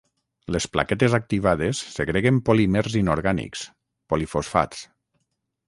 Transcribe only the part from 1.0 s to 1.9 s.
activades